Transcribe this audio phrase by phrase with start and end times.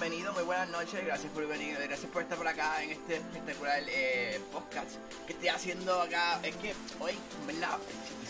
[0.00, 1.04] Bienvenido, muy buenas noches.
[1.04, 4.88] Gracias por venir, gracias por estar por acá en este espectacular eh, podcast
[5.26, 6.40] que estoy haciendo acá.
[6.42, 7.12] Es que hoy,
[7.46, 7.76] ¿verdad?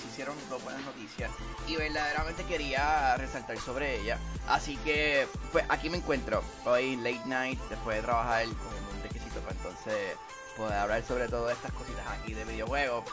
[0.00, 1.30] Se hicieron dos buenas noticias
[1.68, 4.18] y verdaderamente quería resaltar sobre ella.
[4.48, 6.42] Así que, pues aquí me encuentro.
[6.64, 10.16] Hoy, late night, después de trabajar con un requisito para entonces
[10.56, 13.04] poder hablar sobre todas estas cositas aquí de videojuegos.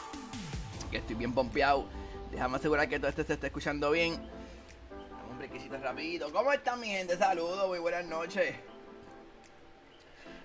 [0.92, 1.88] Estoy bien pompeado.
[2.32, 4.16] Déjame asegurar que todo esto se esté escuchando bien.
[4.16, 6.32] Dame un brequecito rapidito.
[6.32, 7.18] ¿Cómo están mi gente?
[7.18, 8.56] Saludos, muy buenas noches.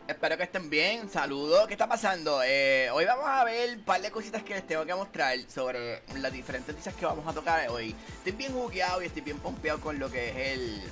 [0.06, 1.66] Espero que estén bien, saludos.
[1.66, 2.42] ¿Qué está pasando?
[2.44, 6.02] Eh, hoy vamos a ver un par de cositas que les tengo que mostrar sobre
[6.16, 7.94] las diferentes noticias que vamos a tocar hoy.
[8.18, 10.82] Estoy bien jugueado y estoy bien pompeado con lo que es el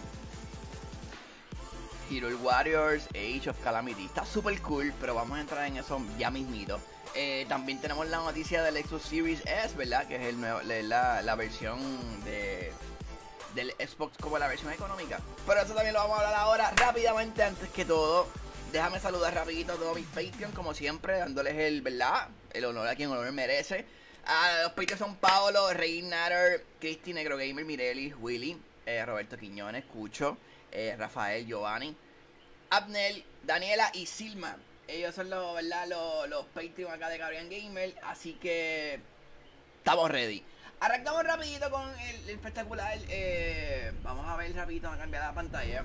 [2.11, 4.07] Hero Warriors Age of Calamity.
[4.07, 6.81] Está súper cool, pero vamos a entrar en eso ya mismito.
[7.15, 10.07] Eh, también tenemos la noticia del Xbox Series S, ¿verdad?
[10.07, 11.79] Que es el nuevo, la, la versión
[12.25, 12.73] de
[13.55, 15.21] del Xbox como la versión económica.
[15.47, 18.29] Pero eso también lo vamos a hablar ahora rápidamente antes que todo.
[18.73, 22.29] Déjame saludar rapidito a todos mis Patreon, como siempre, dándoles el, ¿verdad?
[22.53, 23.85] El honor a quien honor merece.
[24.27, 28.57] A los Patreon son Paolo, Rey Natter, Cristi, Negro Gamer, Mireli, Willy,
[28.87, 30.37] eh, Roberto Quiñones, Cucho,
[30.71, 31.97] eh, Rafael, Giovanni,
[32.71, 34.57] Abnel, Daniela y Silma.
[34.91, 35.87] Ellos son los, ¿verdad?
[35.89, 37.95] Los, los Patreon acá de Gabriel Gamer.
[38.05, 39.01] Así que
[39.79, 40.43] estamos ready.
[40.81, 42.99] Arrancamos rapidito con el, espectacular.
[43.09, 45.85] eh, vamos a ver rapidito, vamos a cambiar la pantalla.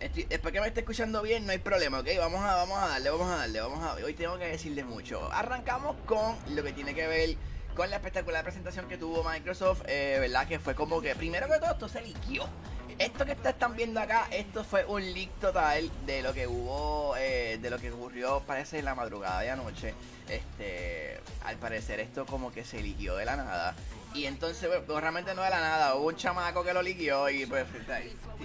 [0.00, 2.08] Estoy- después que me esté escuchando bien, no hay problema, ¿ok?
[2.18, 5.30] Vamos a, vamos a darle, vamos a darle, vamos a Hoy tengo que decirle mucho.
[5.32, 7.36] Arrancamos con lo que tiene que ver
[7.76, 10.46] con la espectacular presentación que tuvo Microsoft, eh, ¿verdad?
[10.48, 12.48] Que fue como que, primero que todo, esto se liquió.
[12.98, 17.14] Esto que ustedes están viendo acá, esto fue un leak total de lo que hubo,
[17.16, 19.94] eh, de lo que ocurrió, parece, en la madrugada de anoche.
[20.28, 23.74] Este, al parecer esto como que se liquió de la nada.
[24.14, 27.46] Y entonces, pues, realmente no de la nada, hubo un chamaco que lo liquió y
[27.46, 27.66] pues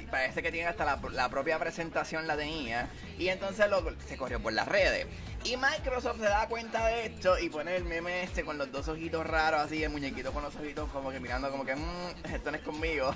[0.10, 2.90] parece que tiene hasta la, la propia presentación la tenía.
[3.18, 5.08] Y entonces lo, se corrió por las redes.
[5.44, 8.88] Y Microsoft se da cuenta de esto y pone el meme este con los dos
[8.88, 12.52] ojitos raros así, el muñequito con los ojitos como que mirando como que, mmm, esto
[12.52, 13.14] no es conmigo.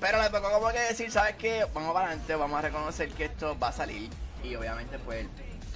[0.00, 1.64] Pero le tocó como que decir, ¿sabes qué?
[1.72, 4.10] Vamos para adelante, vamos a reconocer que esto va a salir.
[4.42, 5.26] Y obviamente pues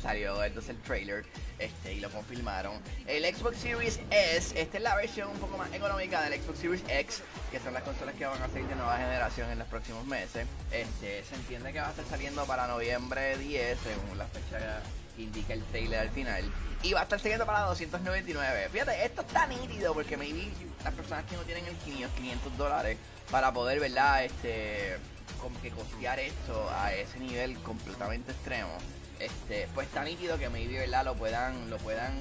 [0.01, 1.25] salió entonces el trailer
[1.59, 2.81] este, y lo confirmaron.
[3.07, 6.83] El Xbox Series S, esta es la versión un poco más económica del Xbox Series
[6.89, 10.05] X, que son las consolas que van a salir de nueva generación en los próximos
[10.07, 10.47] meses.
[10.71, 14.83] Este, se entiende que va a estar saliendo para noviembre 10, según la fecha
[15.17, 16.45] que indica el trailer al final.
[16.83, 18.69] Y va a estar saliendo para 299.
[18.71, 20.51] Fíjate, esto está nítido porque maybe
[20.85, 22.99] las personas que no tienen el 500, 500 dólares
[23.31, 24.25] para poder, ¿verdad?
[24.25, 24.99] Este,
[25.41, 28.77] como que costear esto a ese nivel completamente extremo
[29.21, 32.15] este, pues está nítido que maybe verdad lo puedan, lo puedan,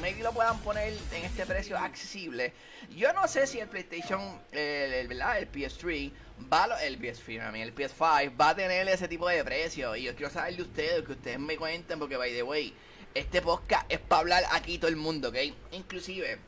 [0.00, 2.52] maybe lo puedan poner en este precio accesible.
[2.96, 4.20] Yo no sé si el PlayStation,
[4.52, 5.38] el, ¿verdad?
[5.38, 6.12] el PS3
[6.52, 9.94] va, a el PS3, a mí, el PS5 va a tener ese tipo de precio.
[9.96, 12.74] Y yo quiero saber de ustedes, que ustedes me cuenten, porque by the way,
[13.14, 15.36] este podcast es para hablar aquí todo el mundo, ¿ok?
[15.72, 16.38] Inclusive,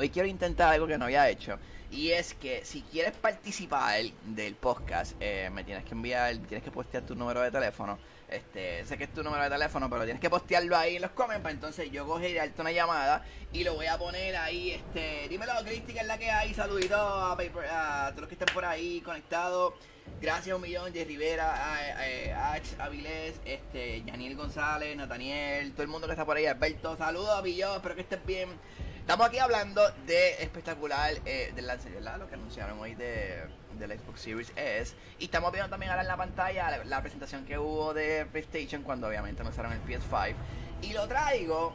[0.00, 1.58] Hoy quiero intentar algo que no había hecho.
[1.90, 6.70] Y es que si quieres participar del podcast, eh, me tienes que enviar, tienes que
[6.70, 7.98] postear tu número de teléfono.
[8.28, 11.12] Este, sé que es tu número de teléfono, pero tienes que postearlo ahí en los
[11.12, 11.42] comments.
[11.42, 14.72] para Entonces yo cogeré y darte una llamada y lo voy a poner ahí.
[14.72, 16.52] Este, dímelo, Cristi, que es la que hay.
[16.52, 17.36] Saluditos a,
[18.10, 19.74] todos los que estén por ahí conectados.
[20.20, 26.14] Gracias un millón, de Rivera, a, Avilés, este, Yaniel González, Nathaniel, todo el mundo que
[26.14, 28.48] está por ahí, Alberto, saludos, Avillo, espero que estés bien.
[29.08, 32.18] Estamos aquí hablando de espectacular eh, del ¿verdad?
[32.18, 33.42] Lo que anunciaron hoy de,
[33.78, 34.94] del Xbox Series S.
[35.18, 38.82] Y estamos viendo también ahora en la pantalla la, la presentación que hubo de PlayStation
[38.82, 40.34] cuando obviamente anunciaron el PS5.
[40.82, 41.74] Y lo traigo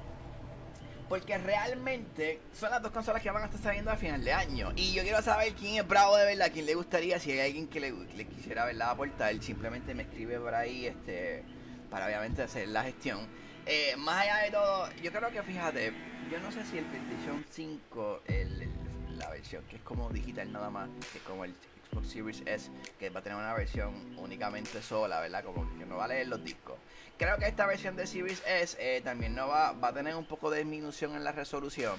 [1.09, 4.71] porque realmente son las dos consolas que van a estar saliendo a final de año.
[4.75, 7.67] Y yo quiero saber quién es bravo de verdad, quién le gustaría, si hay alguien
[7.67, 11.43] que le, le quisiera verdad aportar, simplemente me escribe por ahí este
[11.89, 13.27] para obviamente hacer la gestión.
[13.65, 15.93] Eh, más allá de todo, yo creo que fíjate,
[16.29, 18.69] yo no sé si el PlayStation 5, el-
[19.17, 21.53] la versión que es como digital nada más, que es como el
[21.91, 25.43] Xbox Series S, que va a tener una versión únicamente sola, ¿verdad?
[25.45, 26.75] Como que no va a los discos.
[27.17, 30.25] Creo que esta versión de Series S eh, también no va, va a tener un
[30.25, 31.95] poco de disminución en la resolución.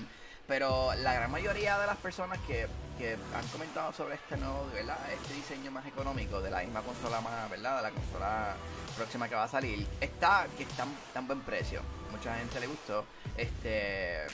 [0.46, 2.66] Pero la gran mayoría de las personas que,
[2.98, 4.98] que han comentado sobre este nuevo, ¿verdad?
[5.12, 7.78] Este diseño más económico de la misma consola más, ¿verdad?
[7.78, 8.54] De la consola
[8.96, 11.80] próxima que va a salir, está que está tan buen precio.
[12.10, 13.06] Mucha gente le gustó.
[13.36, 14.26] Este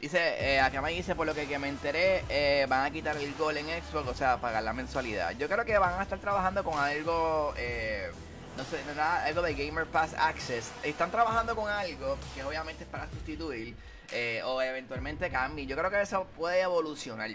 [0.00, 3.34] dice, eh, acá me dice por lo que, me enteré, eh, van a quitar el
[3.34, 5.32] gol en Xbox, o sea, pagar la mensualidad.
[5.32, 8.10] Yo creo que van a estar trabajando con algo eh,
[8.56, 10.70] no sé, nada, algo de Gamer Pass Access.
[10.82, 13.74] Están trabajando con algo que obviamente es para sustituir
[14.12, 15.66] eh, o eventualmente cambie.
[15.66, 17.30] Yo creo que eso puede evolucionar.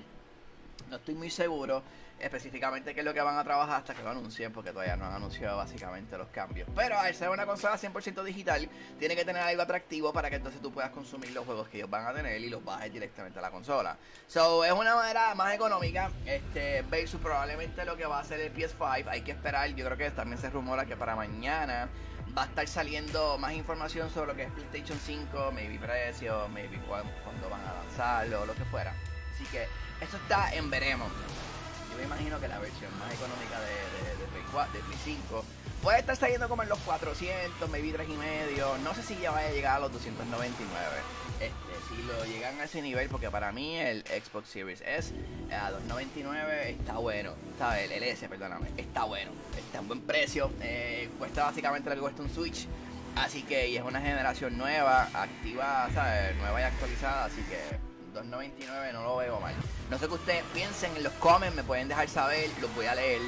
[0.90, 1.84] No estoy muy seguro
[2.20, 5.06] específicamente qué es lo que van a trabajar hasta que lo anuncien, porque todavía no
[5.06, 6.68] han anunciado básicamente los cambios.
[6.76, 10.62] Pero al ser una consola 100% digital, tiene que tener algo atractivo para que entonces
[10.62, 13.42] tú puedas consumir los juegos que ellos van a tener y los bajes directamente a
[13.42, 13.98] la consola.
[14.28, 18.54] So, es una manera más económica, este, versus probablemente lo que va a ser el
[18.54, 19.08] PS5.
[19.08, 21.90] Hay que esperar, yo creo que también se rumora que para mañana
[22.38, 26.78] va a estar saliendo más información sobre lo que es PlayStation 5, maybe precio, maybe
[26.88, 28.94] cuándo, van a lanzarlo, lo que fuera.
[29.34, 29.68] Así que
[30.02, 31.12] eso está en veremos
[31.98, 35.46] me imagino que la versión más económica de, de, Play 4, de Play 5
[35.86, 38.76] puede estar saliendo como en los 400, maybe 3 y medio.
[38.80, 40.68] No sé si ya vaya a llegar a los 299.
[41.40, 41.52] Este,
[41.88, 45.14] si lo llegan a ese nivel, porque para mí el Xbox Series S
[45.52, 47.34] a 299 está bueno.
[47.60, 47.92] ¿Sabes?
[47.92, 49.30] El S, perdóname, está bueno.
[49.56, 50.50] Está en buen precio.
[50.60, 52.68] Eh, cuesta básicamente lo que cuesta un Switch.
[53.16, 56.36] Así que y es una generación nueva, activa, ¿sabes?
[56.38, 57.26] Nueva y actualizada.
[57.26, 57.60] Así que
[58.20, 59.54] 2.99 no lo veo mal.
[59.92, 62.96] No sé qué ustedes piensen en los comments, me pueden dejar saber, los voy a
[62.96, 63.22] leer.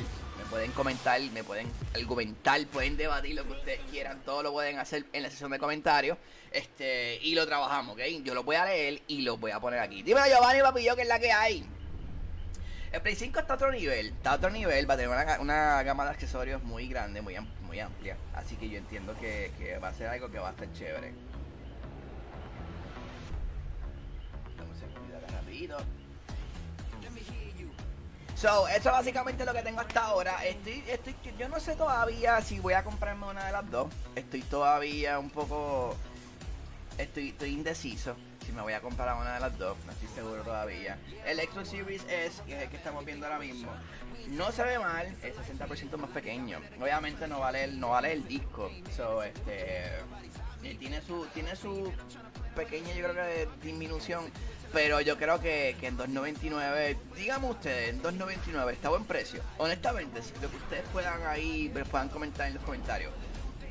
[0.50, 5.06] Pueden comentar, me pueden argumentar, pueden debatir lo que ustedes quieran, todo lo pueden hacer
[5.12, 6.18] en la sesión de comentarios.
[6.51, 8.01] Este, y lo trabajamos, ¿ok?
[8.24, 10.04] Yo lo voy a leer y lo voy a poner aquí.
[10.04, 11.66] Dímelo Giovanni Papillo, que es la que hay.
[12.92, 15.84] El Play 5 está a otro nivel, está a otro nivel, va a tener una,
[15.84, 17.36] gama de accesorios muy grande, muy,
[17.66, 18.16] muy amplia.
[18.34, 21.13] Así que yo entiendo que, que va a ser algo que va a estar chévere.
[28.39, 30.46] So, eso es básicamente lo que tengo hasta ahora.
[30.46, 33.88] Estoy, estoy, yo no sé todavía si voy a comprarme una de las dos.
[34.15, 35.96] Estoy todavía un poco,
[37.00, 38.15] estoy, estoy indeciso
[38.46, 39.75] si me voy a comprar una de las dos.
[39.88, 41.00] No estoy seguro todavía.
[41.25, 43.72] El Xbox Series S, que es el que estamos viendo ahora mismo,
[44.27, 45.08] no se ve mal.
[45.24, 46.60] Es 60% más pequeño.
[46.79, 48.70] Obviamente no vale el, no vale el disco.
[48.96, 49.84] So, este,
[50.79, 51.91] tiene su, tiene su
[52.56, 54.25] pequeña, yo creo que disminución
[54.74, 59.41] pero yo creo que, en 2.99, díganme ustedes, en 2.99 está buen precio.
[59.57, 63.12] Honestamente, lo que ustedes puedan ahí, puedan comentar en los comentarios.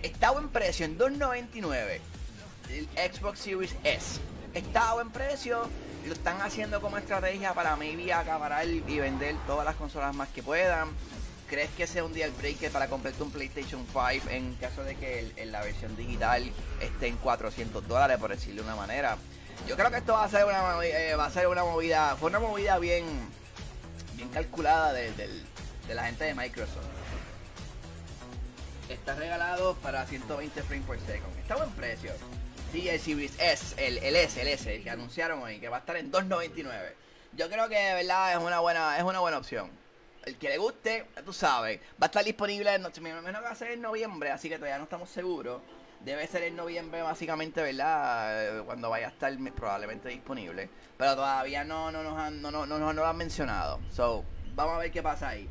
[0.02, 2.00] Está buen precio en 2.99
[2.70, 4.20] el Xbox Series S.
[4.54, 5.68] Está buen precio.
[6.06, 10.42] Lo están haciendo como estrategia para maybe acabar y vender todas las consolas más que
[10.42, 10.88] puedan.
[11.48, 14.96] ¿Crees que sea un día el breaker para comprarte un PlayStation 5 en caso de
[14.96, 16.50] que la versión digital
[16.80, 19.16] esté en 400 dólares, por decirlo de una manera?
[19.66, 22.30] Yo creo que esto va a ser una, eh, va a ser una movida, fue
[22.30, 23.04] una movida bien,
[24.14, 25.12] bien calculada de,
[25.92, 26.84] la gente de Microsoft.
[28.88, 31.36] Está regalado para 120 frames por second.
[31.38, 32.12] Está buen precio.
[32.70, 35.80] Sí, el Series S, el, el S, el S, que anunciaron hoy, que va a
[35.80, 36.92] estar en 2.99.
[37.32, 39.70] Yo creo que de verdad es una buena, es una buena opción.
[40.24, 43.50] El que le guste, tú sabes, va a estar disponible, en, me imagino que va
[43.50, 45.60] a ser en noviembre, así que todavía no estamos seguros
[46.04, 48.64] debe ser en noviembre básicamente, ¿verdad?
[48.64, 50.68] Cuando vaya a estar probablemente disponible.
[50.96, 53.80] Pero todavía no, no, nos, han, no, no, no, no lo han mencionado.
[53.90, 54.24] So,
[54.54, 55.48] vamos a ver qué pasa ahí.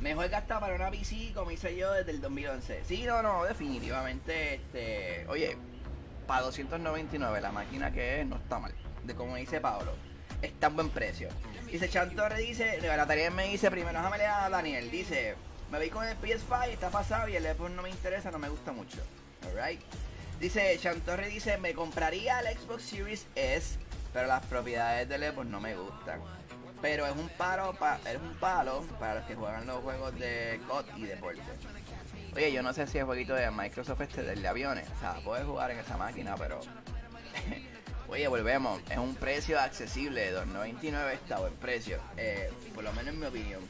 [0.00, 2.82] Mejor gastar para una PC como hice yo desde el 2011.
[2.84, 4.54] Sí, no, no, definitivamente.
[4.54, 5.56] Este, oye,
[6.26, 8.74] para 299 la máquina que es no está mal.
[9.04, 9.94] De como dice Pablo,
[10.40, 11.28] está en buen precio.
[11.70, 15.36] Dice Chantorre, dice, la tarea me dice, primero déjame leer a Daniel, dice,
[15.72, 18.50] me voy con el PS5, está pasado y el Xbox no me interesa, no me
[18.50, 18.98] gusta mucho.
[19.46, 19.80] Alright.
[20.38, 23.78] Dice, Chantorre dice, me compraría el Xbox Series S,
[24.12, 26.20] pero las propiedades del Xbox no me gustan.
[26.82, 27.74] Pero es un palo,
[28.04, 31.40] es un palo para los que juegan los juegos de COD y deporte.
[32.36, 34.86] Oye, yo no sé si el jueguito de Microsoft este del de aviones.
[34.98, 36.60] O sea, puedes jugar en esa máquina, pero...
[38.08, 38.78] Oye, volvemos.
[38.90, 40.36] Es un precio accesible.
[40.36, 41.98] 2.99 está buen precio.
[42.18, 43.62] Eh, por lo menos en mi opinión.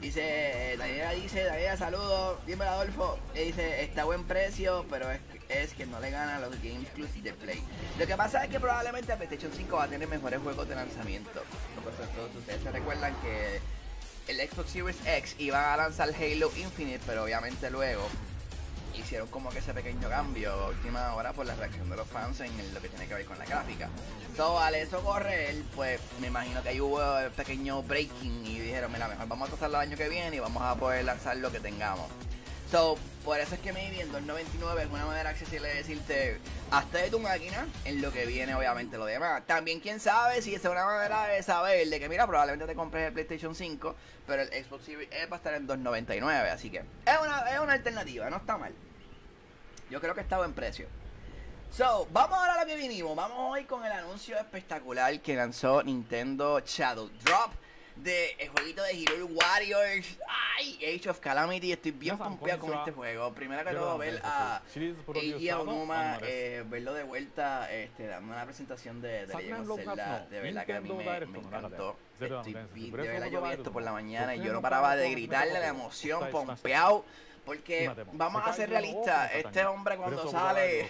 [0.00, 5.74] Dice, Daniela dice, Daniela saludos, dime Adolfo, dice, está a buen precio, pero es, es
[5.74, 7.62] que no le gana a los Game Exclusive de Play.
[7.98, 11.42] Lo que pasa es que probablemente PlayStation 5 va a tener mejores juegos de lanzamiento.
[12.14, 13.60] Todos ustedes se recuerdan que
[14.28, 18.08] el Xbox Series X iba a lanzar Halo Infinite, pero obviamente luego
[18.94, 22.74] hicieron como que ese pequeño cambio última hora por la reacción de los fans en
[22.74, 23.88] lo que tiene que ver con la gráfica.
[24.36, 27.00] So, al eso correr, pues me imagino que ahí hubo
[27.36, 30.62] pequeño breaking y dijeron, mira, mejor vamos a pasarlo el año que viene y vamos
[30.62, 32.06] a poder lanzar lo que tengamos.
[32.70, 36.38] So, por eso es que me viendo el 99 es una manera accesible de decirte,
[36.70, 39.46] hasta de tu máquina en lo que viene, obviamente, lo demás.
[39.46, 43.06] También, quién sabe si es una manera de saber de que, mira, probablemente te compres
[43.06, 43.94] el PlayStation 5,
[44.26, 47.72] pero el Xbox Series va a estar en 299, así que es una, es una
[47.72, 48.74] alternativa, no está mal.
[49.90, 50.88] Yo creo que está en precio.
[51.70, 53.16] So, vamos ahora a lo que vinimos.
[53.16, 57.52] Vamos hoy con el anuncio espectacular que lanzó Nintendo Shadow Drop
[58.02, 60.18] de el jueguito de Hero Warriors.
[60.58, 61.72] Ay, Age of Calamity.
[61.72, 63.32] Estoy bien pompeado con este juego.
[63.32, 64.62] Primero que todo, ver a
[65.14, 70.26] Eiji Aonuma, eh, verlo de vuelta, este, dando una presentación de, de Legend of Zelda.
[70.30, 71.96] De verdad que a mí me, me encantó.
[72.20, 75.60] Estoy, de verdad yo vi esto por la mañana y yo no paraba de gritarle
[75.60, 77.04] la emoción, pompeado.
[77.44, 80.86] Porque vamos a ser realistas, este hombre cuando sale,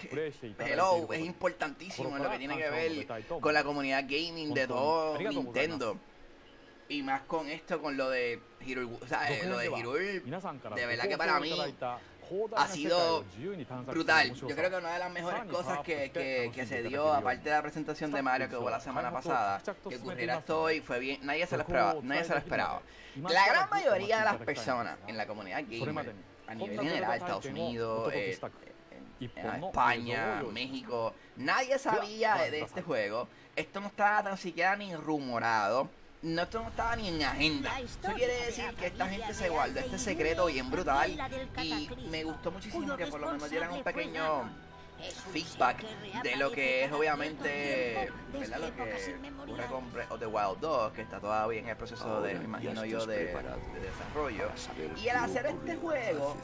[0.59, 3.07] hello, es importantísimo en lo que tiene que ver
[3.39, 5.97] con la comunidad gaming de todo Nintendo.
[6.89, 11.07] Y más con esto, con lo de Hero, o sea, lo de Hero, de verdad
[11.07, 11.53] que para mí
[12.55, 13.23] ha sido
[13.85, 14.33] brutal.
[14.33, 17.55] Yo creo que una de las mejores cosas que, que, que, se dio, aparte de
[17.55, 21.19] la presentación de Mario que hubo la semana pasada, que ocurriera esto hoy, fue bien,
[21.23, 22.81] nadie se lo esperaba, nadie se lo esperaba.
[23.15, 26.15] La gran mayoría de las personas en la comunidad gamer
[26.47, 28.39] a nivel general, Estados Unidos, eh,
[29.19, 33.27] España, México, nadie sabía de este juego.
[33.55, 35.89] Esto no estaba tan siquiera ni rumorado.
[36.21, 37.79] No, esto no estaba ni en agenda.
[37.79, 41.17] Eso quiere decir que esta gente se guardó este secreto bien brutal.
[41.63, 44.49] Y me gustó muchísimo que por lo menos dieran un pequeño
[45.31, 45.85] feedback
[46.23, 48.59] de lo que es obviamente ¿verdad?
[48.59, 52.21] lo que ocurre con Breath of the Wild 2 que está todavía en el proceso
[52.21, 54.49] de me imagino yo de, de, desarrollo
[55.01, 56.35] y el hacer este juego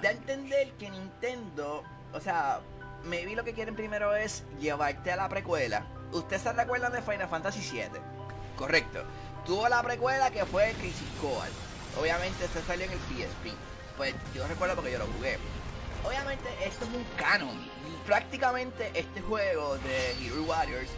[0.00, 2.60] da a entender que Nintendo o sea
[3.02, 7.02] me vi lo que quieren primero es llevarte a la precuela ustedes se recuerdan de
[7.02, 8.00] Final Fantasy 7
[8.56, 9.04] correcto
[9.44, 11.50] tuvo la precuela que fue Crisis Core
[12.00, 13.54] obviamente se salió en el PSP
[13.96, 15.38] pues yo recuerdo porque yo lo jugué
[16.04, 20.88] obviamente esto es un canon prácticamente este juego de Hero Warriors,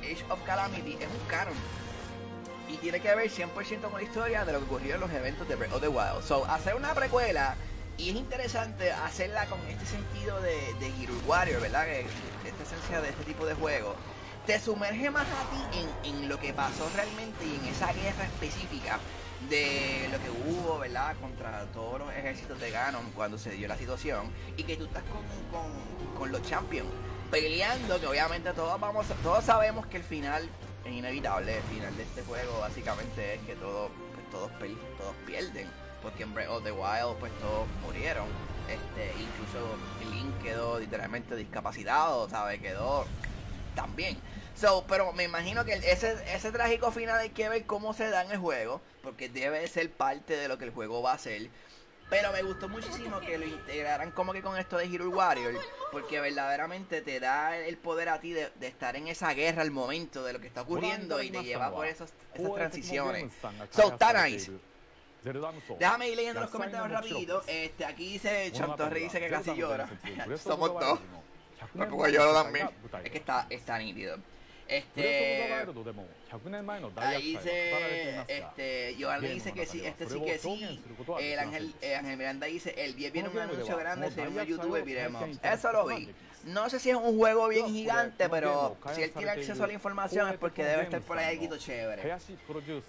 [0.00, 1.54] Age of Calamity, es un canon.
[2.68, 5.46] Y tiene que ver 100% con la historia de lo que ocurrió en los eventos
[5.46, 6.22] de Breath of the Wild.
[6.22, 7.56] So, hacer una precuela,
[7.98, 11.84] y es interesante hacerla con este sentido de, de Hero Warriors, ¿verdad?
[11.84, 12.06] Que,
[12.48, 13.94] esta esencia de este tipo de juego.
[14.46, 18.24] Te sumerge más a ti en, en lo que pasó realmente y en esa guerra
[18.24, 18.98] específica
[19.48, 21.16] de lo que hubo, ¿verdad?
[21.20, 25.02] Contra todos los ejércitos de Ganon cuando se dio la situación y que tú estás
[25.04, 26.88] con, con, los champions
[27.30, 30.48] peleando, que obviamente todos vamos, todos sabemos que el final
[30.84, 34.50] es inevitable, el final de este juego básicamente es que todos, pues, todos,
[34.98, 35.68] todos pierden,
[36.02, 38.26] porque en Breath of the Wild pues todos murieron,
[38.68, 39.76] este, incluso
[40.14, 42.60] Link quedó literalmente discapacitado, ¿sabes?
[42.60, 43.06] Quedó
[43.74, 44.16] también.
[44.54, 48.24] So, pero me imagino que ese, ese trágico final hay que ver cómo se da
[48.24, 51.50] en el juego, porque debe ser parte de lo que el juego va a ser.
[52.10, 55.54] Pero me gustó muchísimo que lo integraran como que con esto de Hero Warrior,
[55.90, 60.22] porque verdaderamente te da el poder a ti de, estar en esa guerra al momento
[60.22, 63.32] de lo que está ocurriendo y te lleva por esas, esas transiciones.
[63.70, 64.52] So, está nice.
[65.78, 67.42] Déjame ir leyendo los comentarios rapidito.
[67.46, 69.88] Este, aquí dice Chantorre dice que casi llora.
[70.44, 71.00] Somos dos.
[71.72, 72.68] Me pongo lloro también.
[73.02, 74.18] Es que está, está nítido.
[74.68, 75.64] Este.
[76.96, 78.24] Ahí dice.
[78.28, 78.94] Este.
[78.96, 79.84] Giovanni dice que sí.
[79.84, 80.80] Este sí que sí.
[81.20, 84.10] El Ángel, eh, Ángel Miranda dice: El 10 viene un anuncio grande.
[84.10, 85.24] Según el YouTube viremos.
[85.42, 86.08] Eso lo vi.
[86.44, 89.72] No sé si es un juego bien gigante, pero si él tiene acceso a la
[89.72, 92.02] información es porque debe estar por ahí algo chévere.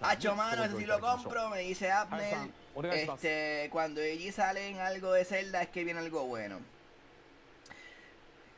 [0.02, 2.50] Hacho mano, ese sí lo compro, me dice Abner.
[2.92, 6.60] Este, cuando allí sale en algo de Zelda es que viene algo bueno.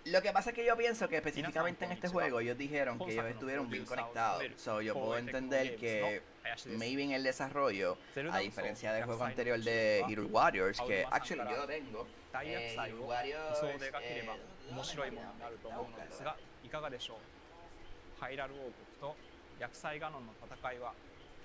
[0.07, 3.13] Lo que pasa es que yo pienso que específicamente en este juego ellos dijeron que
[3.13, 4.43] ellos estuvieron bien conectados.
[4.57, 6.23] So yo puedo entender que
[6.67, 7.97] maybe en el desarrollo,
[8.31, 12.07] a diferencia del juego anterior de Hero Warriors, que actually yo lo tengo,
[12.43, 14.41] eh, Hero Warriors, eh,
[14.73, 19.17] 面白いものになると思うのですがいかがでしょうハイラル王国と
[19.59, 20.95] 薬剤ガノンの戦いは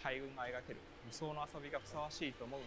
[0.04, 0.80] 大軍が描ける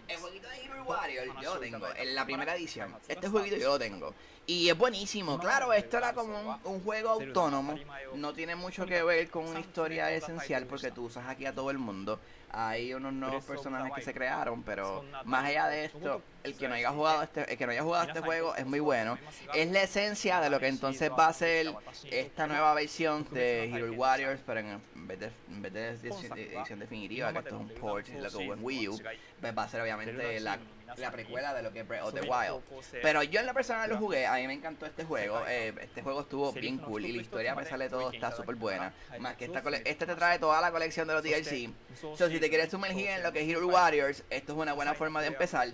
[0.07, 2.95] el jueguito de Hero Warrior yo lo tengo, en la primera edición.
[3.07, 4.13] Este jueguito yo lo tengo.
[4.47, 5.39] Y es buenísimo.
[5.39, 7.75] Claro, esto era como un, juego autónomo.
[8.15, 11.71] No tiene mucho que ver con una historia esencial porque tú usas aquí a todo
[11.71, 12.19] el mundo.
[12.57, 16.75] Hay unos nuevos personajes que se crearon, pero más allá de esto, el que no
[16.75, 19.17] haya jugado este, el que no haya jugado este juego es muy bueno.
[19.53, 21.73] Es la esencia de lo que entonces va a ser
[22.09, 27.33] esta nueva versión de Hero Warriors, pero en vez de, en vez de edición definitiva,
[27.33, 29.01] que esto es un port, lo que hubo en Wii U,
[29.41, 30.57] pues va a ser obviamente la,
[30.97, 32.63] la precuela de lo que es Breath of the Wild.
[33.01, 35.41] Pero yo en la persona lo jugué, a mí me encantó este juego.
[35.47, 38.55] Eh, este juego estuvo bien cool y la historia a pesar de todo está súper
[38.55, 38.93] buena.
[39.19, 41.69] Más que esta este te trae toda la colección de los DLC.
[41.99, 44.93] So, si te quieres sumergir en lo que es Hero Warriors, esto es una buena
[44.93, 45.67] forma de empezar.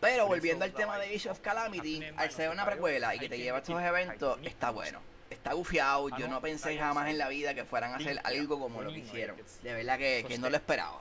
[0.00, 3.38] Pero volviendo al tema de Age of Calamity, al ser una precuela y que te
[3.38, 5.00] lleva a estos eventos, está bueno.
[5.30, 8.82] Está gufiado, yo no pensé jamás en la vida que fueran a hacer algo como
[8.82, 9.36] lo que hicieron.
[9.62, 11.00] De verdad que, que no lo esperaba.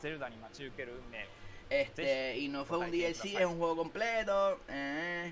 [1.71, 4.59] Este, y no fue un DLC, es un juego completo.
[4.67, 5.31] Eh.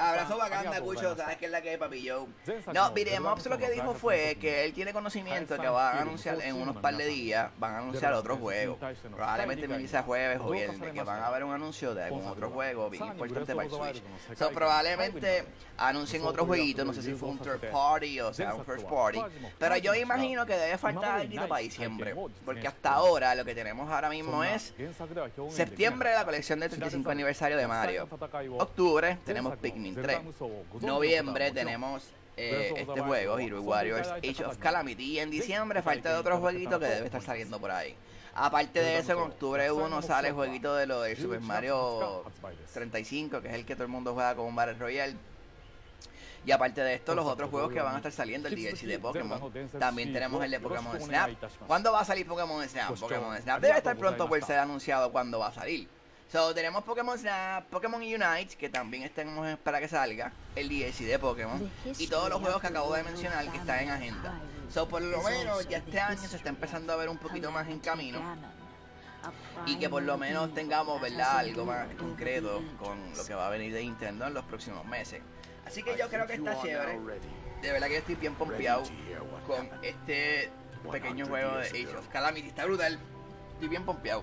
[0.00, 2.26] Abrazo bacán, Cucho, sabes que es la que es Papi Joe.
[2.72, 6.40] No, mire, Mops lo que dijo fue que él tiene conocimiento que van a anunciar
[6.42, 8.78] en unos par de días, van a anunciar otro juego.
[9.14, 12.50] Probablemente me dice jueves o viernes, que van a haber un anuncio de algún otro
[12.50, 14.02] juego bien importante para el Switch.
[14.36, 15.44] So, probablemente
[15.76, 19.20] anuncien otro jueguito, no sé si fue un third party o sea un first party.
[19.58, 22.14] Pero yo imagino que debe faltar algo para diciembre.
[22.44, 24.74] Porque hasta ahora lo que tenemos ahora mismo es
[25.50, 28.08] septiembre la colección del 35 aniversario de Mario.
[28.58, 30.18] Octubre tenemos Pikmin 3.
[30.80, 32.04] Noviembre tenemos
[32.36, 35.12] eh, este juego, Hero Warriors Age of Calamity.
[35.12, 37.94] Y en diciembre falta de otro jueguito que debe estar saliendo por ahí.
[38.34, 42.24] Aparte de eso, en octubre 1 sale el jueguito de lo de Super Mario
[42.72, 45.16] 35, que es el que todo el mundo juega con un Battle Royale.
[46.46, 48.98] Y aparte de esto, los otros juegos que van a estar saliendo, el DLC de
[48.98, 49.52] Pokémon.
[49.78, 51.30] También tenemos el de Pokémon Snap.
[51.66, 52.98] ¿Cuándo va a salir Pokémon Snap?
[52.98, 55.88] Pokémon Snap debe estar pronto por ser anunciado cuándo va a salir.
[56.30, 61.18] So, tenemos Pokémon Snap, Pokémon Unite, que también estamos para que salga, el DLC de
[61.18, 64.40] Pokémon, y todos los juegos que acabo de mencionar que están en agenda.
[64.72, 67.66] So, por lo menos ya este año se está empezando a ver un poquito más
[67.68, 68.20] en camino.
[69.66, 71.38] Y que por lo menos tengamos, ¿verdad?
[71.38, 75.20] Algo más concreto con lo que va a venir de Nintendo en los próximos meses.
[75.66, 76.98] Así que yo creo que está chévere.
[77.60, 78.84] De verdad que estoy bien pompeado
[79.48, 80.48] con este
[80.90, 82.48] pequeño juego de Age of Calamity.
[82.48, 82.98] Está brutal.
[83.54, 84.22] Estoy bien pompeado.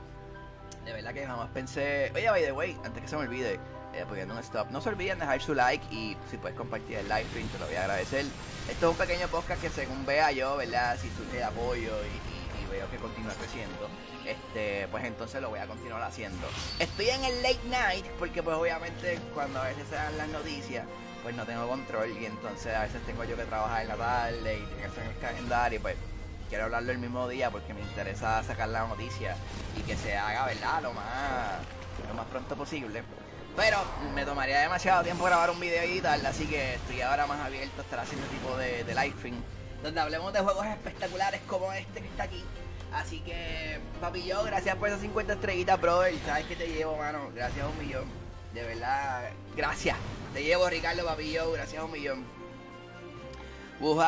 [0.87, 2.13] De verdad que jamás pensé.
[2.15, 3.59] Oye, by the way, antes que se me olvide,
[3.93, 7.09] eh, poniendo un stop, no se olviden dejar su like y si puedes compartir el
[7.09, 8.25] live stream, te lo voy a agradecer.
[8.69, 10.97] Esto es un pequeño podcast que, según vea yo, ¿verdad?
[10.97, 12.37] Si surge apoyo y,
[12.71, 13.89] veo que continúa creciendo,
[14.25, 16.47] este, pues entonces lo voy a continuar haciendo.
[16.79, 20.85] Estoy en el late night porque, pues, obviamente, cuando a veces se dan las noticias
[21.23, 24.59] pues no tengo control y entonces a veces tengo yo que trabajar en la tarde
[24.59, 25.95] y tengo que hacer el calendario y pues
[26.49, 29.35] quiero hablarlo el mismo día porque me interesa sacar la noticia
[29.77, 30.81] y que se haga, ¿verdad?
[30.81, 31.59] Lo más,
[32.07, 33.03] lo más pronto posible.
[33.55, 33.77] Pero
[34.13, 37.81] me tomaría demasiado tiempo grabar un video y tal, así que estoy ahora más abierto
[37.81, 39.35] a estar haciendo tipo de, de live stream
[39.83, 42.43] donde hablemos de juegos espectaculares como este que está aquí.
[42.93, 46.13] Así que, papi, yo, gracias por esas 50 estrellitas, brother.
[46.25, 47.29] Sabes que te llevo, mano.
[47.35, 48.05] Gracias a un millón.
[48.53, 49.97] De verdad, gracias.
[50.33, 52.25] Te llevo, Ricardo Papillo, gracias a un millón.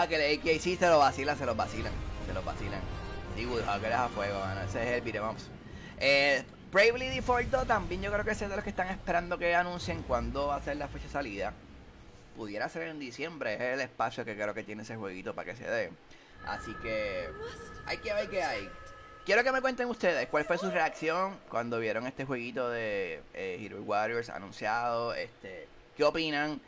[0.08, 2.09] que el AKC se lo vacilan, se los vacilan.
[2.29, 2.81] Se los vacilan.
[3.35, 4.39] Sí, que es a fuego.
[4.63, 5.35] Ese es el beat'em
[5.97, 9.55] Eh, Bravely Default 2 también yo creo que es de los que están esperando que
[9.55, 11.53] anuncien cuándo va a ser la fecha de salida.
[12.37, 15.57] Pudiera ser en diciembre, es el espacio que creo que tiene ese jueguito para que
[15.57, 15.91] se dé.
[16.45, 17.29] Así que
[17.87, 18.69] hay que ver qué hay.
[19.25, 23.57] Quiero que me cuenten ustedes cuál fue su reacción cuando vieron este jueguito de eh,
[23.59, 25.15] Hero Warriors anunciado.
[25.15, 26.61] Este, ¿Qué opinan?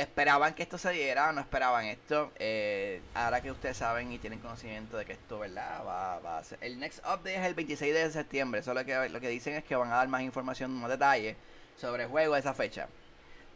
[0.00, 2.32] ¿Esperaban que esto se diera no esperaban esto?
[2.38, 5.84] Eh, ahora que ustedes saben y tienen conocimiento de que esto, ¿verdad?
[5.86, 6.56] Va, va a ser.
[6.62, 8.62] El next update es el 26 de septiembre.
[8.62, 11.36] Solo que lo que dicen es que van a dar más información, más detalles
[11.76, 12.88] sobre el juego de esa fecha.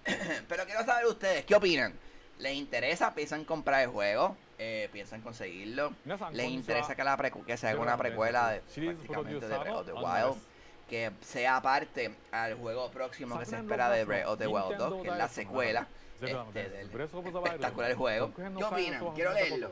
[0.49, 1.95] Pero quiero saber ustedes, ¿qué opinan?
[2.39, 3.15] ¿Les interesa?
[3.15, 4.37] ¿Piensan comprar el juego?
[4.59, 5.95] Eh, ¿Piensan conseguirlo?
[6.33, 9.93] ¿Les interesa que, la que se haga una precuela de, prácticamente de Breath of the
[9.95, 10.37] Wild?
[10.91, 15.03] que sea parte al juego próximo que se espera de Breath of the Wild 2,
[15.03, 15.89] que es la secuela
[16.27, 18.35] este, del espectacular juego.
[18.35, 19.15] ¿Qué opinan?
[19.15, 19.71] Quiero leerlo.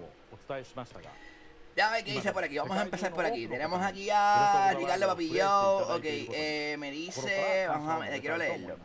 [1.75, 2.59] Ya ver qué dice por aquí.
[2.59, 3.47] Vamos a empezar por aquí.
[3.47, 5.97] Tenemos aquí a Ricardo Papillo.
[5.97, 7.67] Ok, eh, me dice.
[7.69, 8.77] Vamos a quiero leerlo.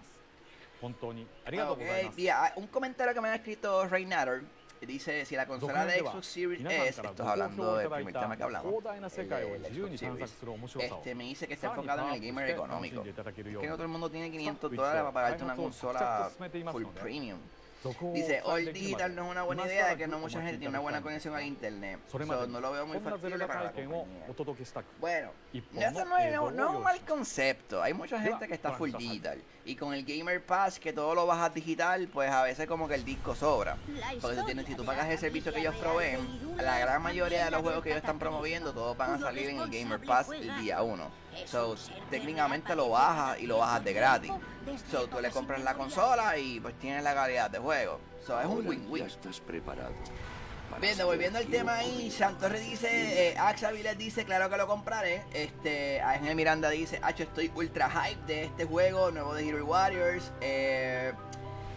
[0.80, 4.44] Okay, un comentario que me ha escrito Reinator
[4.86, 8.44] Dice, si la consola de Xbox Series S, esto es hablando del primer tema que
[8.44, 8.84] hablamos,
[10.80, 13.04] este me dice que está enfocado en el gamer económico.
[13.04, 16.30] Es que no todo el mundo tiene 500 dólares para pagarte una consola
[16.72, 17.40] full premium.
[18.14, 20.80] Dice, hoy digital no es una buena idea de que no mucha gente tiene una
[20.80, 22.00] buena conexión a internet.
[22.48, 23.72] no lo veo muy factible para la
[25.00, 27.82] Bueno, eso no es, no, es un mal concepto.
[27.82, 29.42] Hay mucha gente que está full digital.
[29.66, 32.96] Y con el Gamer Pass, que todo lo bajas digital, pues a veces como que
[32.96, 33.78] el disco sobra.
[34.22, 37.62] Porque tienes, si tú pagas el servicio que ellos proveen, la gran mayoría de los
[37.62, 40.82] juegos que ellos están promoviendo, todos van a salir en el Gamer Pass el día
[40.82, 41.12] 1.
[41.46, 41.76] So,
[42.10, 44.32] técnicamente lo bajas y lo bajas de gratis.
[44.92, 48.00] So, tú le compras la consola y pues tienes la calidad de juego.
[48.26, 49.06] So, es un win-win.
[49.06, 49.92] estás preparado.
[50.82, 55.24] Bien, volviendo al tema ahí, Santorre dice, eh, Axa dice, claro que lo compraré.
[55.34, 60.32] Este, Ángel Miranda dice, Hacho, estoy ultra hype de este juego, nuevo de Hero Warriors.
[60.40, 61.14] Eh,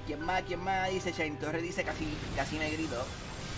[0.07, 0.43] ¿Quién más?
[0.43, 0.91] ¿Quién más?
[0.91, 3.03] Dice, Shane Torres dice, casi, casi me grito.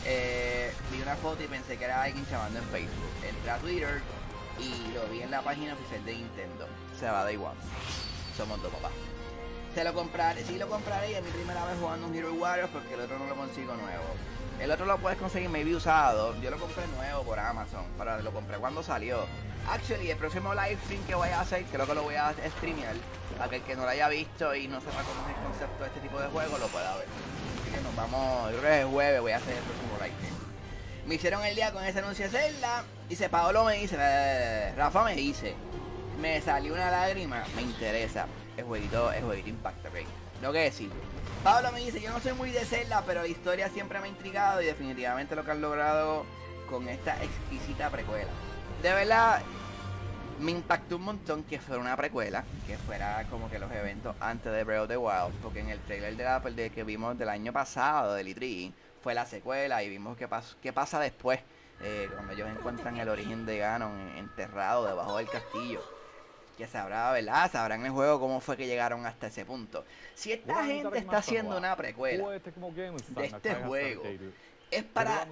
[0.07, 3.11] Eh, vi una foto y pensé que era alguien llamando en Facebook.
[3.29, 4.01] Entré a Twitter,
[4.61, 6.69] y lo vi en la página oficial de Nintendo.
[6.99, 7.55] Se va, da igual.
[8.37, 8.93] Somos dos papás.
[9.75, 12.71] Se lo compraré, sí lo compraré y es mi primera vez jugando un Hero Warriors
[12.71, 14.05] porque el otro no lo consigo nuevo.
[14.61, 16.39] El otro lo puedes conseguir maybe usado.
[16.43, 17.85] Yo lo compré nuevo por Amazon.
[17.97, 19.27] Para, lo compré cuando salió.
[19.69, 22.95] Actually, el próximo live stream que voy a hacer, creo que lo voy a streamear.
[23.39, 25.83] Para que el que no lo haya visto y no sepa cómo es el concepto
[25.83, 27.07] de este tipo de juego, lo pueda ver.
[27.63, 30.33] Así que nos vamos, yo creo que es jueves, voy a hacer el próximo live.
[31.07, 32.85] Me hicieron el día con ese anuncio de Zelda.
[33.09, 35.55] Dice, Paolo me dice, eh, Rafa me dice,
[36.21, 38.27] me salió una lágrima, me interesa.
[38.57, 39.95] El jueguito, el jueguito impacta, ok.
[40.43, 40.91] Lo que decir.
[41.43, 44.09] Pablo me dice, yo no soy muy de Zelda, pero la historia siempre me ha
[44.09, 46.27] intrigado y definitivamente lo que han logrado
[46.69, 48.31] con esta exquisita precuela.
[48.83, 49.41] De verdad,
[50.39, 54.53] me impactó un montón que fuera una precuela, que fuera como que los eventos antes
[54.53, 57.29] de Breath of the Wild, porque en el trailer de Apple de que vimos del
[57.29, 60.29] año pasado, del E3, fue la secuela y vimos qué,
[60.61, 61.41] qué pasa después,
[61.83, 65.83] eh, cuando ellos encuentran el origen de Ganon enterrado debajo del castillo
[66.57, 67.51] que sabrá, ¿verdad?
[67.51, 69.85] Sabrán en el juego cómo fue que llegaron hasta ese punto.
[70.15, 74.03] Si esta gente está haciendo una precuela de este juego,
[74.71, 75.27] es para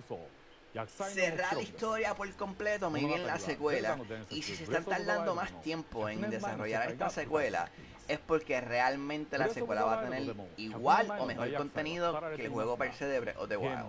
[0.97, 3.99] cerrar la historia por completo, me bien la secuela.
[4.31, 7.71] Y si se están tardando más tiempo en desarrollar esta secuela,
[8.09, 12.77] es porque realmente la secuela va a tener igual o mejor contenido que el juego
[12.77, 13.87] per se de Breath of the Wild.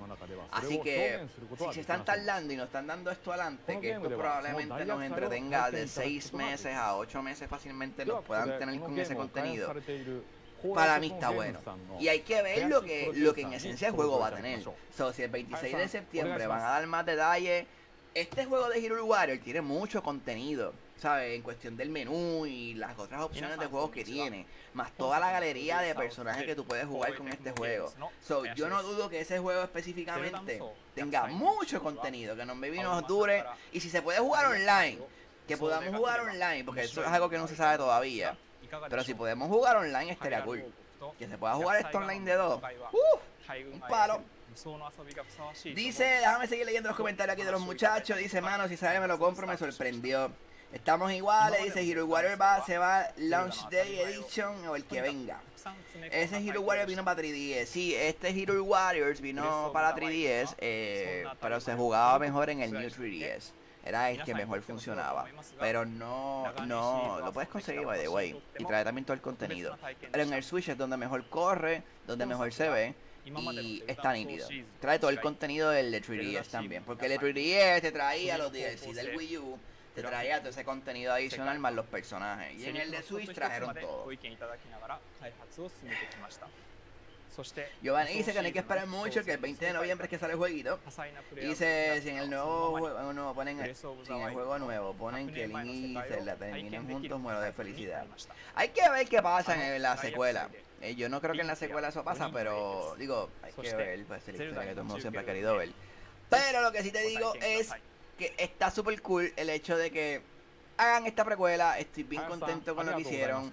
[0.51, 1.25] Así que
[1.57, 5.71] si se están tardando y nos están dando esto adelante, que esto probablemente nos entretenga
[5.71, 9.73] de 6 meses a 8 meses fácilmente, nos puedan tener con ese contenido
[10.74, 11.60] para mí está bueno.
[12.00, 14.63] Y hay que ver lo que, lo que en esencia el juego va a tener.
[14.95, 17.65] So, si el 26 de septiembre van a dar más detalles,
[18.13, 20.74] este juego de Hero Warrior tiene mucho contenido.
[21.02, 21.36] ¿sabes?
[21.36, 25.32] En cuestión del menú y las otras opciones de juegos que tiene, más toda la
[25.32, 27.91] galería de personajes que tú puedes jugar con este juego.
[28.24, 30.62] So, yo no dudo que ese juego específicamente
[30.93, 35.00] tenga mucho contenido, que no me nos dure, y si se puede jugar online,
[35.47, 38.38] que podamos jugar online, porque eso es algo que no se sabe todavía.
[38.89, 40.63] Pero si podemos jugar online estaría cool.
[41.17, 42.62] Que se pueda jugar esto online de dos.
[42.91, 44.21] Uh, un palo.
[45.63, 48.17] Dice, déjame seguir leyendo los comentarios aquí de los muchachos.
[48.17, 50.31] Dice, mano, si sabe me lo compro, me sorprendió.
[50.73, 55.41] Estamos iguales, dice Hero Warrior va, se va Launch Day Edition o el que venga.
[56.12, 57.65] Ese Hero Warrior vino para 3DS.
[57.65, 62.89] Sí, este Hero Warriors vino para 3DS, eh, pero se jugaba mejor en el New
[62.89, 63.51] 3DS.
[63.83, 65.25] Era el que mejor funcionaba.
[65.59, 68.41] Pero no, no, lo puedes conseguir, by the way.
[68.57, 69.77] Y trae también todo el contenido.
[70.11, 74.47] Pero en el Switch es donde mejor corre, donde mejor se ve y está nítido.
[74.79, 78.51] Trae todo el contenido del de 3DS también, porque el de 3DS te traía los
[78.51, 79.59] DLC del Wii U,
[79.95, 82.59] te traía todo ese contenido adicional más los personajes.
[82.59, 84.07] Y en el de Switch trajeron todo.
[87.81, 90.19] Giovanni dice que no hay que esperar mucho, que el 20 de noviembre es que
[90.19, 90.79] sale el jueguito.
[91.31, 95.47] Dice, si en el nuevo juego nuevo ponen, si en el juego nuevo ponen que
[95.47, 98.05] Link y Zelda terminen juntos, muero de felicidad.
[98.55, 100.49] Hay que ver qué pasa en la secuela.
[100.81, 104.05] Eh, yo no creo que en la secuela eso pasa, pero digo, hay que ver,
[104.05, 105.69] pues la historia que todo el mundo siempre ha querido ver.
[106.29, 107.71] Pero lo que sí te digo es
[108.17, 110.21] que está súper cool el hecho de que
[110.77, 111.77] hagan esta precuela.
[111.77, 113.51] Estoy bien contento con lo que hicieron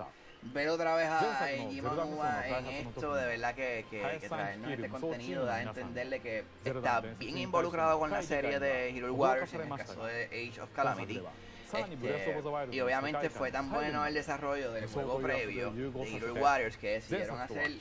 [0.52, 5.44] ver otra vez a Jimanua en esto, de verdad que, que, que traernos este contenido,
[5.44, 9.68] da a entenderle que está bien involucrado con la serie de Hero Warriors, en el
[9.68, 11.22] caso de Age of Calamity.
[11.70, 16.92] Este, y obviamente fue tan bueno el desarrollo del juego previo de Hero Warriors que
[16.94, 17.72] decidieron hacer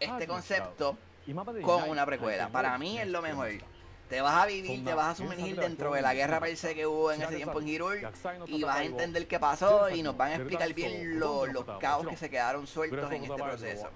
[0.00, 0.96] este concepto
[1.62, 2.48] con una precuela.
[2.48, 3.50] Para mí es lo mejor
[4.08, 6.86] te vas a vivir, te vas a sumergir dentro de la guerra per se que
[6.86, 8.08] hubo en ese tiempo en Hyrule
[8.46, 12.16] y vas a entender qué pasó y nos van a explicar bien los caos que
[12.16, 13.90] se quedaron sueltos en este proceso.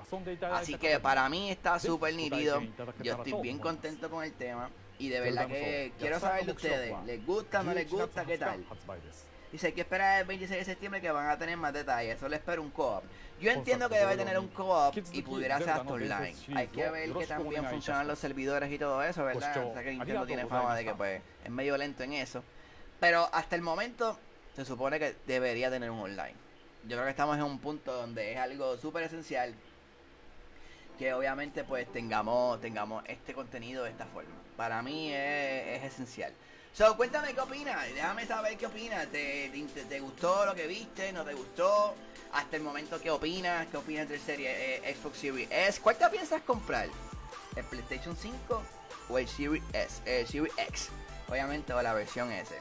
[0.53, 2.61] Así que para mí está súper nítido,
[3.03, 6.94] yo estoy bien contento con el tema y de verdad que quiero saber de ustedes,
[7.07, 8.64] ¿les gusta, no les gusta, qué tal?
[9.52, 12.20] Dice, hay que esperar el 26 de septiembre que van a tener más detalles.
[12.20, 13.02] Solo espero un co-op.
[13.40, 16.36] Yo entiendo que debe tener un co-op y pudiera ser hasta online.
[16.54, 19.66] Hay que ver que también funcionan los servidores y todo eso, ¿verdad?
[19.66, 22.44] O sea que Nintendo tiene fama de que pues es medio lento en eso.
[23.00, 24.18] Pero hasta el momento
[24.54, 26.34] se supone que debería tener un online.
[26.84, 29.54] Yo creo que estamos en un punto donde es algo súper esencial
[30.98, 34.34] que obviamente pues tengamos tengamos este contenido de esta forma.
[34.56, 36.32] Para mí es esencial.
[36.72, 39.06] So, cuéntame qué opinas, déjame saber qué opinas.
[39.09, 39.50] ¿Te,
[39.88, 41.12] te, gustó lo que viste?
[41.12, 41.94] ¿No te gustó?
[42.33, 43.66] Hasta el momento, ¿qué opinas?
[43.66, 45.80] ¿Qué opinas de serie eh, Xbox Series S?
[45.80, 46.88] ¿Cuál te piensas comprar?
[47.56, 48.62] ¿El PlayStation 5
[49.09, 50.00] o el Series S?
[50.06, 50.90] El Series X,
[51.28, 52.54] obviamente, o la versión S.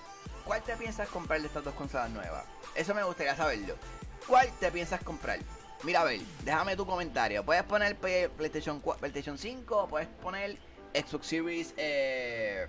[0.44, 2.44] ¿Cuál te piensas comprar de estas dos consolas nuevas?
[2.74, 3.76] Eso me gustaría saberlo.
[4.28, 5.40] ¿Cuál te piensas comprar?
[5.84, 7.46] Mira, a ver, déjame tu comentario.
[7.46, 10.58] Puedes poner PlayStation, PlayStation 5 o puedes poner
[10.96, 12.68] Xbox Series eh,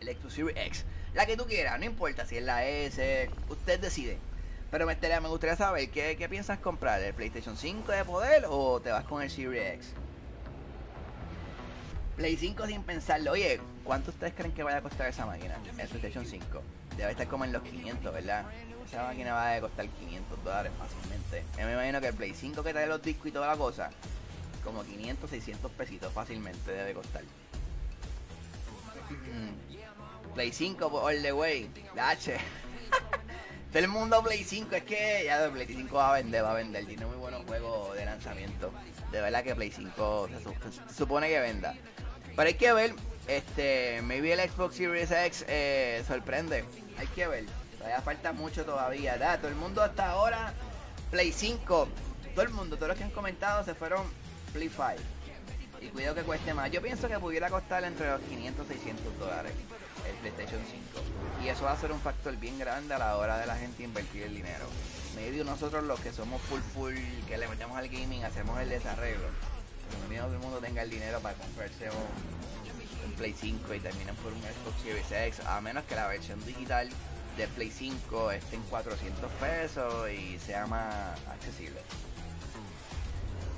[0.00, 0.84] el Xbox X.
[1.14, 4.18] La que tú quieras, no importa si es la S, usted decide.
[4.70, 7.00] Pero me, me gustaría saber, ¿qué, ¿qué, piensas comprar?
[7.00, 9.94] ¿El PlayStation 5 de poder o te vas con el Series X?
[12.16, 13.32] Play 5 sin pensarlo.
[13.32, 15.56] Oye, ¿cuánto ustedes creen que vaya a costar esa máquina?
[15.78, 16.62] El PlayStation 5.
[16.96, 18.44] debe estar como en los 500, ¿verdad?
[18.84, 21.44] Esa máquina va a costar 500 dólares fácilmente.
[21.58, 23.90] Yo me imagino que el Play 5 que trae los discos y toda la cosa,
[24.64, 27.22] como 500, 600 pesitos fácilmente debe costar.
[30.38, 31.68] Play 5 all the way.
[31.96, 32.36] Dache.
[33.72, 36.52] Todo el mundo Play 5, es que ya el Play 5 va a vender, va
[36.52, 36.86] a vender.
[36.86, 38.72] Tiene muy buenos juegos de lanzamiento.
[39.10, 41.74] De verdad que Play 5 se, supone que venda.
[42.36, 42.94] Pero hay que ver,
[43.26, 46.64] este, maybe el Xbox Series X eh, sorprende.
[46.98, 47.44] Hay que ver.
[47.76, 49.18] Todavía falta mucho todavía.
[49.18, 50.54] Da, todo el mundo hasta ahora,
[51.10, 51.88] Play 5.
[52.36, 54.06] Todo el mundo, todos los que han comentado se fueron
[54.52, 54.86] Play 5.
[55.80, 56.70] Y cuidado que cueste más.
[56.70, 59.52] Yo pienso que pudiera costar entre los 500 y 600 dólares
[60.08, 61.44] el PlayStation 5.
[61.44, 63.82] Y eso va a ser un factor bien grande a la hora de la gente
[63.82, 64.66] invertir el dinero.
[65.14, 66.94] Medio nosotros los que somos full full,
[67.26, 69.28] que le metemos al gaming, hacemos el desarreglo.
[70.08, 72.38] Pero no todo el mundo tenga el dinero para comprarse un,
[73.16, 76.88] Play 5 y terminen por un Xbox Series X, a menos que la versión digital
[77.36, 81.80] de Play 5 esté en 400 pesos y sea más accesible.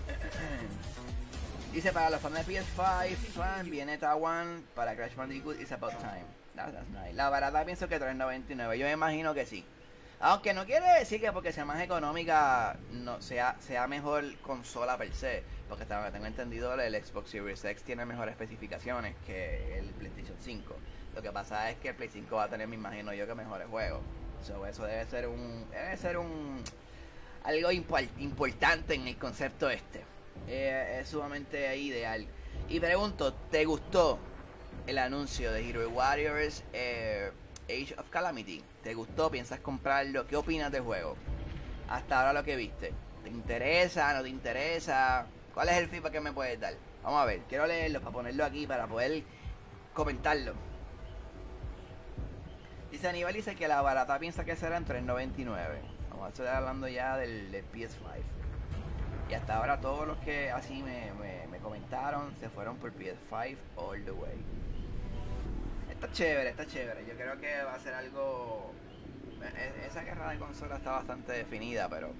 [1.72, 6.39] Dice para los fans de PS5, fan, viene Taiwan para Crash Bandicoot It's About Time.
[7.14, 8.76] La barata pienso que 3.99.
[8.76, 9.64] Yo me imagino que sí.
[10.22, 15.12] Aunque no quiere decir que porque sea más económica no sea, sea mejor consola per
[15.14, 15.42] se.
[15.68, 20.74] Porque tengo entendido el Xbox Series X tiene mejores especificaciones que el PlayStation 5.
[21.14, 23.34] Lo que pasa es que el Play 5 va a tener, me imagino yo, que
[23.34, 24.00] mejores juegos.
[24.42, 25.68] eso debe ser un.
[25.70, 26.62] Debe ser un.
[27.44, 30.02] algo importante en el concepto este.
[30.48, 32.26] Eh, es sumamente ideal.
[32.68, 34.18] Y pregunto, ¿te gustó
[34.86, 37.30] el anuncio de Hero Warriors eh,
[37.68, 38.62] Age of Calamity?
[38.82, 39.30] ¿Te gustó?
[39.30, 40.26] ¿Piensas comprarlo?
[40.26, 41.16] ¿Qué opinas del juego?
[41.88, 42.92] Hasta ahora lo que viste.
[43.22, 44.12] ¿Te interesa?
[44.14, 45.26] ¿No te interesa?
[45.54, 46.74] ¿Cuál es el feedback que me puedes dar?
[47.02, 49.22] Vamos a ver, quiero leerlo para ponerlo aquí, para poder
[49.94, 50.54] comentarlo.
[52.90, 55.46] Dice Aníbal, dice que la barata piensa que será en 3.99.
[56.10, 58.39] Vamos a estar hablando ya del PS5.
[59.30, 61.12] Y hasta ahora todos los que así me,
[61.62, 64.34] comentaron se fueron por PS5 all the way.
[65.88, 67.06] Está chévere, está chévere.
[67.06, 68.72] Yo creo que va a ser algo...
[69.40, 72.12] E, esa guerra de consola está bastante definida, pero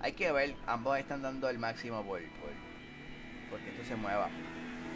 [0.00, 0.56] hay que ver.
[0.66, 2.50] Ambos están dando el máximo por, por
[3.50, 4.28] porque esto se mueva.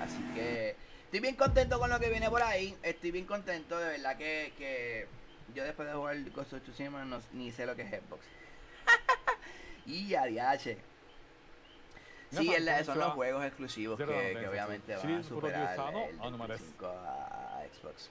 [0.00, 2.76] Así que estoy bien contento con lo que viene por ahí.
[2.82, 5.06] Estoy bien contento, de verdad que, que
[5.54, 8.24] yo después de jugar Ghost of Tsushima no, ni sé lo que es Xbox.
[9.86, 10.90] y ADH.
[12.30, 18.10] Sí, son los juegos exclusivos que, que obviamente van a superar el, 5 a Xbox.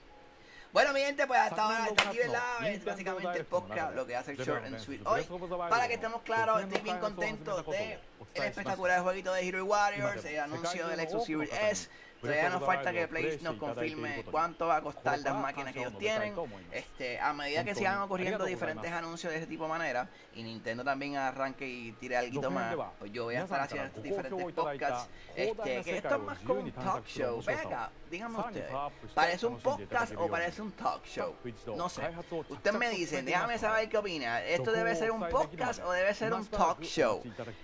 [0.72, 2.68] Bueno, mi gente, pues hasta ahora está aquí, ¿verdad?
[2.68, 5.26] Es básicamente el podcast, lo que hace el Short and Sweet hoy.
[5.68, 7.98] Para que estemos claros, estoy bien contento de
[8.34, 12.92] el espectacular jueguito de Hero Warriors, el anuncio del Xbox Series S Todavía nos falta
[12.92, 16.34] que Play nos confirme cuánto va a costar las máquinas que ellos tienen.
[16.72, 20.84] Este, a medida que sigan ocurriendo diferentes anuncios de ese tipo de manera y Nintendo
[20.84, 25.08] también arranque y tire algo más, pues yo voy a estar haciendo estos diferentes podcasts.
[25.34, 27.42] Este, que esto es más como un talk show.
[27.44, 28.70] Venga, díganme ustedes,
[29.14, 31.34] ¿parece un podcast o parece un talk show?
[31.76, 32.02] No sé.
[32.48, 34.42] Ustedes me dicen, déjame saber qué opina.
[34.44, 37.22] ¿Esto debe ser un podcast o debe ser un talk show?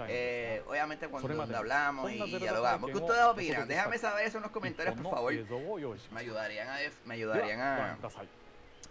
[0.08, 2.90] Eh, obviamente cuando hablamos y dialogamos.
[2.90, 3.68] ¿Qué ustedes opinan?
[3.68, 5.32] Déjame saber eso comentarios, por favor.
[6.10, 7.96] Me ayudarían a, me ayudarían a,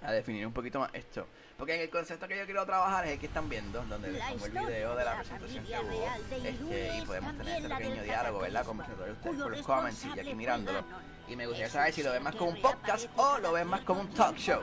[0.02, 1.28] a definir un poquito más esto.
[1.58, 4.22] Porque en el concepto que yo quiero trabajar es el que están viendo, donde les
[4.24, 6.10] pongo el video de la presentación que hubo.
[6.44, 8.66] Este, y podemos tener este pequeño diálogo, ¿verdad?
[8.66, 10.84] Conversatorio ustedes por los comments y aquí mirándolo.
[11.28, 13.82] Y me gustaría saber si lo ven más como un podcast o lo ven más
[13.82, 14.62] como un talk show.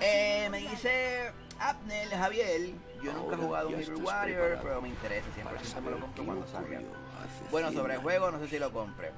[0.00, 5.26] Eh, me dice Abner Javier, yo nunca he jugado un Hero Warrior, pero me interesa,
[5.36, 6.80] 100% me lo compro cuando salga.
[7.50, 9.12] Bueno, sobre el juego, no sé si lo compre.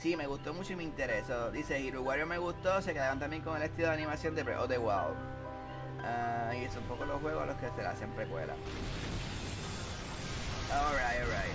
[0.00, 1.50] Sí, me gustó mucho y me interesa.
[1.50, 4.68] Dice Warrior me gustó, se quedaron también con el estilo de animación de Breath of
[4.68, 5.14] the Wild.
[5.98, 8.54] Uh, y es un poco los juegos a los que se le hacen precuela.
[10.72, 11.52] Alright, alright.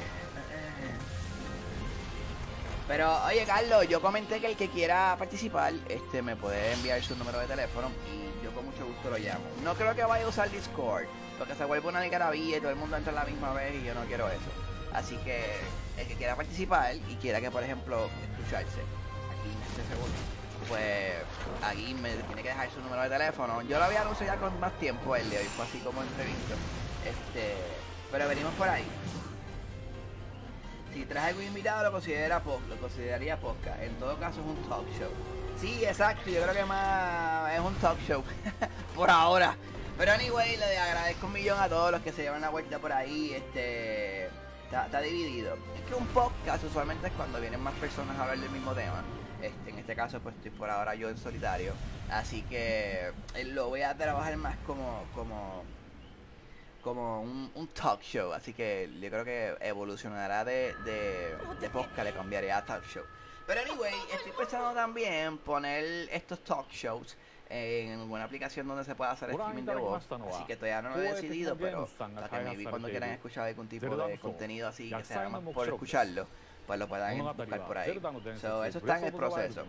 [2.87, 7.15] Pero oye Carlos, yo comenté que el que quiera participar, este me puede enviar su
[7.15, 9.43] número de teléfono y yo con mucho gusto lo llamo.
[9.63, 11.05] No creo que vaya a usar Discord,
[11.39, 13.85] porque se vuelve una algarabía y todo el mundo entra a la misma vez y
[13.85, 14.74] yo no quiero eso.
[14.95, 15.43] Así que
[15.97, 18.79] el que quiera participar y quiera que por ejemplo escucharse
[19.29, 20.15] aquí en este segundo,
[20.69, 21.13] pues
[21.63, 23.61] aquí me tiene que dejar su número de teléfono.
[23.63, 26.55] Yo lo había anunciado ya con más tiempo el de hoy, fue así como entrevisto.
[27.05, 27.55] Este,
[28.11, 28.85] pero venimos por ahí.
[30.93, 33.81] Si traes algún invitado lo considera lo consideraría podcast.
[33.81, 35.11] En todo caso es un talk show.
[35.59, 38.23] Sí, exacto, yo creo que más es un talk show.
[38.95, 39.57] por ahora.
[39.97, 42.93] Pero anyway, le agradezco un millón a todos los que se llevan la vuelta por
[42.93, 43.33] ahí.
[43.33, 44.29] Este
[44.83, 45.57] Está, dividido.
[45.73, 49.05] Es que un podcast usualmente es cuando vienen más personas a hablar del mismo tema.
[49.41, 51.71] Este, en este caso, pues estoy por ahora yo en solitario.
[52.09, 55.63] Así que eh, lo voy a trabajar más como, como,
[56.83, 58.33] como un, talk show.
[58.33, 63.03] Así que yo creo que evolucionará de, de, de podcast, le cambiaría a talk show.
[63.47, 67.15] Pero anyway, estoy pensando también poner estos talk shows
[67.49, 70.03] en alguna aplicación donde se pueda hacer streaming de voz.
[70.33, 73.67] Así que todavía no lo he decidido, pero para que maybe cuando quieran escuchar algún
[73.67, 76.27] tipo de contenido así que sea más por escucharlo,
[76.65, 78.01] pues lo puedan buscar por ahí.
[78.41, 79.65] So, eso está en el proceso.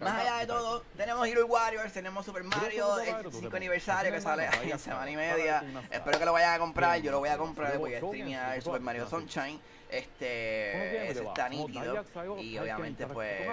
[0.00, 4.46] Más allá de todo, tenemos Hero Warriors, tenemos Super Mario, el 5 aniversario que sale
[4.62, 5.64] en semana y media.
[5.90, 8.80] Espero que lo vayan a comprar, yo lo voy a comprar, voy a streamear Super
[8.80, 9.58] Mario Sunshine.
[9.88, 12.04] Este, ese está nítido
[12.40, 13.48] y obviamente pues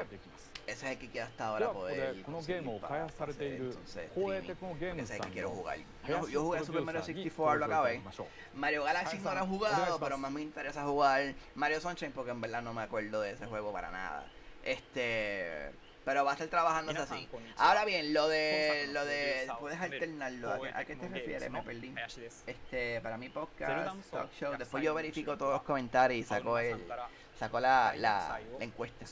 [0.65, 2.15] ese es el que queda hasta ahora poder
[2.80, 4.10] para hacer, entonces
[4.99, 5.78] ese es el que quiero jugar.
[6.08, 7.99] Yo, yo jugué Super Mario 64, lo acabé.
[8.54, 12.41] Mario Galaxy no lo he jugado, pero más me interesa jugar Mario Sunshine porque en
[12.41, 14.26] verdad no me acuerdo de ese juego para nada.
[14.63, 15.71] Este,
[16.06, 17.28] pero va a estar trabajándose así.
[17.58, 20.49] Ahora bien, lo de lo de puedes alternarlo.
[20.52, 21.52] ¿A, a qué te refieres?
[21.52, 21.93] Me perdí.
[22.47, 23.71] Este, para mi podcast,
[24.12, 26.86] talk show, después yo verifico todos los comentarios y saco el
[27.39, 29.06] saco la, la, la encuesta.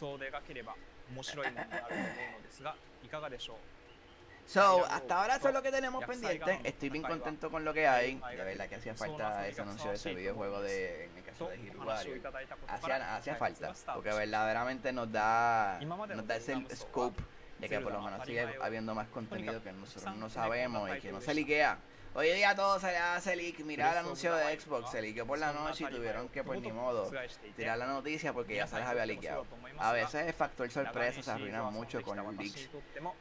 [4.45, 6.59] So, hasta ahora eso es lo que tenemos pendiente.
[6.63, 8.15] Estoy bien contento con lo que hay.
[8.15, 11.55] De verdad que hacía falta ese anuncio de ese videojuego de, en el caso de
[11.55, 12.19] Hero Warrior.
[12.67, 17.21] Hacía, hacía falta, porque verdaderamente nos da, nos da ese scope
[17.59, 21.11] de que por lo menos sigue habiendo más contenido que nosotros no sabemos y que
[21.11, 21.77] no se liquea.
[22.13, 23.59] Hoy día todo se le hace leak.
[23.59, 26.71] Mira el anuncio de Xbox, se liqueó por la noche y tuvieron que, por ni
[26.71, 27.09] modo,
[27.55, 29.45] tirar la noticia porque ya se les había liqueado.
[29.77, 32.69] A veces el factor sorpresa se arruina mucho con los leaks.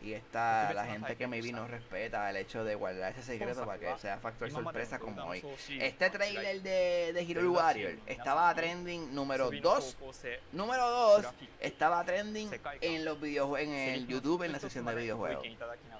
[0.02, 3.78] Y esta, la gente que me vino respeta el hecho de guardar ese secreto para
[3.78, 5.44] que sea factor sorpresa como hoy.
[5.68, 9.96] Este trailer de, de Hero Warrior estaba trending número 2.
[10.52, 11.26] Número 2
[11.60, 12.50] estaba trending
[12.80, 15.46] en los videojuegos, en el YouTube, en la sección de videojuegos.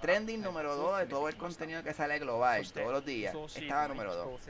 [0.01, 4.15] Trending número 2 de todo el contenido que sale global todos los días, estaba número
[4.15, 4.41] 2.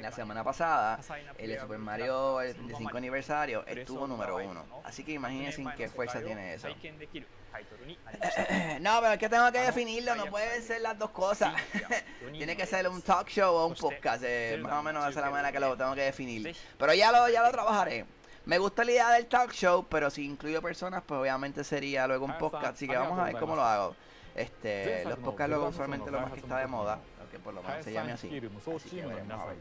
[0.00, 1.00] La semana pasada,
[1.38, 4.82] el Super Mario el 35 aniversario estuvo número 1.
[4.84, 6.68] Así que imagínense qué fuerza tiene eso.
[8.80, 11.54] no, pero es que tengo que definirlo, no pueden ser las dos cosas.
[12.32, 15.26] tiene que ser un talk show o un podcast, eh, más o menos esa es
[15.26, 16.54] la manera que lo tengo que definir.
[16.78, 18.06] Pero ya lo, ya lo trabajaré.
[18.44, 22.24] Me gusta la idea del talk show, pero si incluyo personas, pues obviamente sería luego
[22.24, 22.74] un podcast.
[22.74, 23.94] Así que vamos a ver cómo lo hago.
[24.34, 25.18] Este, los
[25.48, 26.98] luego usualmente lo más que está de moda
[27.32, 28.28] que por lo menos se llame así.
[28.76, 29.56] así que veremos a ver.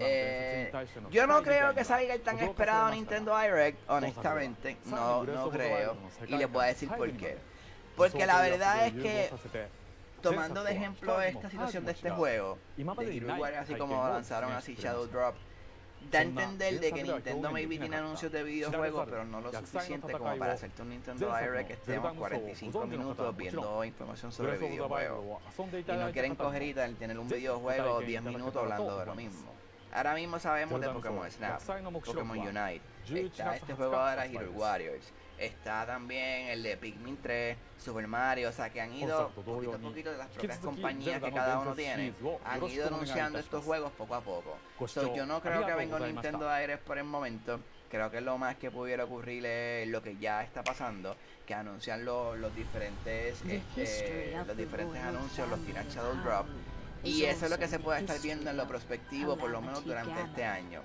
[0.00, 0.72] Eh,
[1.10, 5.96] yo no creo que salga el tan esperado Nintendo Direct, honestamente, no, no creo.
[6.26, 7.36] Y les voy a decir por qué.
[7.96, 9.30] Porque la verdad es que,
[10.22, 15.06] tomando de ejemplo esta situación de este juego, de Hero así como lanzaron así Shadow
[15.06, 15.34] Drop,
[16.10, 20.12] da a entender de que Nintendo maybe tiene anuncios de videojuegos, pero no lo suficiente
[20.12, 25.42] como para hacerte un Nintendo Direct que estemos 45 minutos viendo información sobre videojuegos.
[25.86, 29.52] Y no quieren coger y tener un videojuego 10 minutos hablando de lo mismo.
[29.92, 31.62] Ahora mismo sabemos de Pokémon Snap,
[32.04, 38.06] Pokémon Unite, está este juego ahora Hero Warriors, está también el de Pikmin 3, Super
[38.06, 41.60] Mario, o sea que han ido poquito a poquito de las propias compañías que cada
[41.60, 42.12] uno tiene,
[42.44, 44.56] han ido anunciando estos juegos poco a poco.
[45.14, 47.60] yo no creo que venga un Nintendo Direct por el momento,
[47.90, 51.16] creo que lo más que pudiera ocurrir es lo que ya está pasando,
[51.46, 56.46] que anuncian los, los diferentes este, los diferentes anuncios, los tiran Shadow Drop
[57.06, 59.84] y eso es lo que se puede estar viendo en lo prospectivo, por lo menos
[59.84, 60.82] durante este año.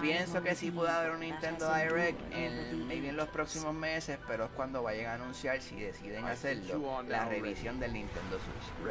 [0.00, 4.44] Pienso que sí puede haber un Nintendo Direct en, maybe en los próximos meses, pero
[4.44, 8.86] es cuando vayan a anunciar, si deciden hacerlo, la revisión del Nintendo Switch.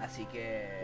[0.00, 0.82] Así que...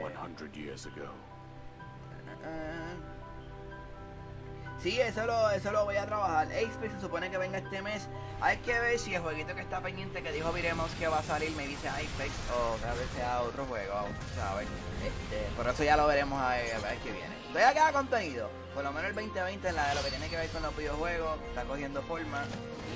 [4.83, 6.47] Sí, eso lo, eso lo voy a trabajar.
[6.47, 8.07] Apex se supone que venga este mes.
[8.41, 11.23] Hay que ver si el jueguito que está pendiente que dijo Viremos que va a
[11.25, 14.07] salir me dice Apex o tal vez sea otro juego,
[14.37, 14.69] ¿sabes?
[15.05, 17.35] Este, por eso ya lo veremos a ver, a ver qué viene.
[17.53, 18.51] Todavía queda contenido.
[18.73, 20.77] Por lo menos el 2020 en la de lo que tiene que ver con los
[20.77, 22.45] videojuegos está cogiendo forma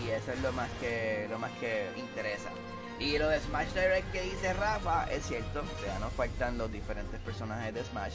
[0.01, 2.51] y eso es lo más que lo más que interesa.
[3.03, 7.21] Y lo de Smash Direct que dice Rafa es cierto, ya nos faltan los diferentes
[7.21, 8.15] personajes de Smash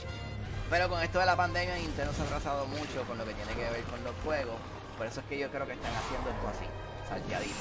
[0.70, 3.54] pero con esto de la pandemia Nintendo se ha atrasado mucho con lo que tiene
[3.54, 4.56] que ver con los juegos.
[4.98, 6.66] Por eso es que yo creo que están haciendo esto así,
[7.08, 7.56] salteadito.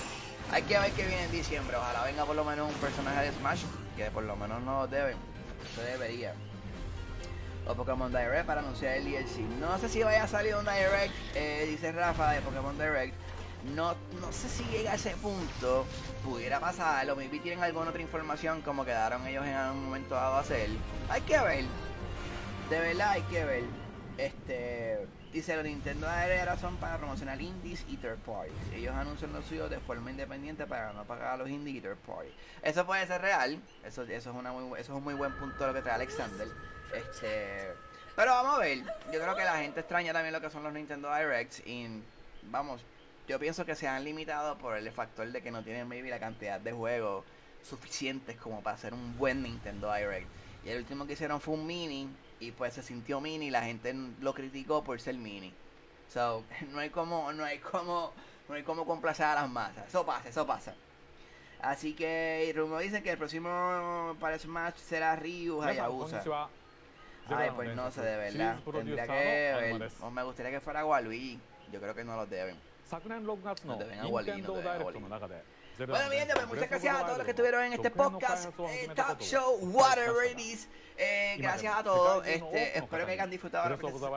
[0.50, 1.76] Hay que ver qué viene en diciembre.
[1.76, 3.62] Ojalá venga por lo menos un personaje de Smash,
[3.96, 5.16] que por lo menos no deben.
[5.74, 6.34] Se debería.
[7.68, 9.38] O Pokémon Direct para anunciar el DLC.
[9.60, 13.14] No sé si vaya a salir un Direct, eh, dice Rafa, de Pokémon Direct.
[13.74, 15.84] No, no sé si llega a ese punto.
[16.24, 17.10] Pudiera pasar.
[17.10, 20.68] O maybe tienen alguna otra información como quedaron ellos en algún momento dado a hacer.
[21.08, 21.64] Hay que ver
[22.70, 23.64] de verdad hay que ver.
[24.18, 28.54] Este dice los Nintendo AR son para promocionar indies y third parties.
[28.74, 31.98] Ellos anuncian los suyos de forma independiente para no pagar a los indies y third
[31.98, 32.34] parties.
[32.62, 33.60] Eso puede ser real.
[33.84, 36.48] Eso, eso es eso es un muy buen punto lo que trae Alexander.
[36.94, 37.72] Este,
[38.14, 38.78] pero vamos a ver.
[39.12, 42.02] Yo creo que la gente extraña también lo que son los Nintendo Directs y
[42.44, 42.80] vamos,
[43.26, 46.20] yo pienso que se han limitado por el factor de que no tienen maybe la
[46.20, 47.24] cantidad de juegos
[47.62, 50.28] suficientes como para hacer un buen Nintendo Direct.
[50.64, 52.08] Y el último que hicieron fue un mini
[52.40, 55.52] y pues se sintió mini y la gente lo criticó por ser mini.
[56.12, 58.12] So, no hay como, no hay como,
[58.48, 59.88] no hay como complacer a las masas.
[59.88, 60.74] Eso pasa, eso pasa.
[61.60, 66.22] Así que Rumo dice que el próximo para Smash será Ryu Hayabusa.
[67.28, 68.58] Ay, pues no sé, de verdad.
[68.70, 69.90] Tendría que ver.
[70.00, 71.40] O me gustaría que fuera Waluigi.
[71.72, 72.56] Yo creo que no lo deben.
[73.64, 75.55] No deben a Waluigi, no deben a Waluigi.
[75.78, 78.88] Bueno, mi gente, pues muchas gracias a todos los que estuvieron en este podcast, eh,
[78.94, 80.68] Talk Show, Water Radies.
[80.98, 82.26] Eh, gracias a todos.
[82.26, 83.76] Este, espero que hayan disfrutado la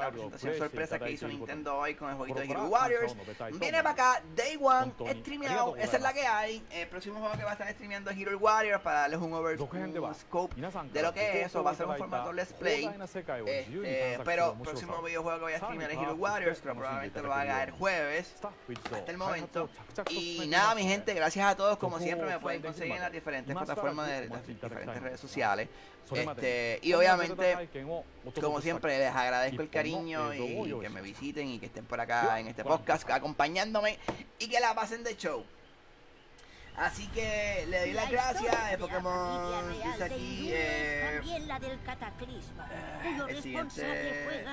[0.10, 3.16] presentación sorpresa que hizo Nintendo hoy con el jueguito de Hero Warriors.
[3.60, 5.76] Viene para acá, Day One, streameado.
[5.76, 6.66] Esa es la que hay.
[6.72, 9.78] El próximo juego que va a estar streameando es Hero Warriors para darles un overscope
[10.94, 11.64] de lo que es eso.
[11.64, 12.90] Va a ser un formato let's play.
[13.46, 17.34] Este, pero el próximo videojuego que voy a streamear es Hero Warriors, pero probablemente lo
[17.34, 18.36] haga el jueves.
[18.94, 19.70] Hasta el momento.
[20.10, 21.78] Y nada, mi gente, gracias a todos.
[21.78, 25.70] Como siempre, me pueden conseguir en las diferentes plataformas de las diferentes redes sociales.
[26.12, 27.70] Este, y obviamente,
[28.42, 32.40] como siempre, les agradezco el cariño y que me visiten y que estén por acá
[32.40, 34.00] en este podcast acompañándome
[34.40, 35.46] y que la pasen de show.
[36.80, 41.20] Así que le doy las gracias a Pokémon dice aquí eh,
[43.28, 44.46] el siguiente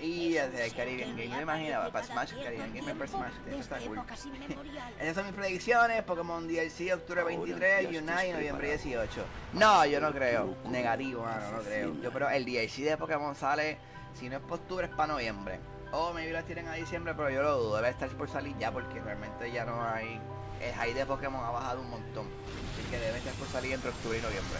[0.00, 3.78] y el de Caribbean Game, me imaginaba para Smash, Caribbean Game para Smash, eso está
[3.78, 4.00] cool.
[5.00, 9.24] Esas son mis predicciones, Pokémon DLC octubre 23, Unite noviembre 18.
[9.54, 11.94] No, yo no creo, negativo, mano, no creo.
[12.02, 13.78] Yo creo el DLC de Pokémon sale,
[14.14, 15.60] si no es para octubre es para noviembre.
[15.92, 18.72] O maybe lo tienen a diciembre, pero yo lo dudo, debe estar por salir ya
[18.72, 20.20] porque realmente ya no hay...
[20.60, 23.90] El high de Pokémon ha bajado un montón, así que debe estar por salir entre
[23.90, 24.58] octubre y noviembre.